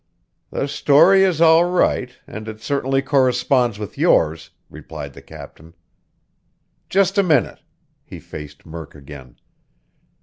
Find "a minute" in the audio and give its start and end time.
7.19-7.61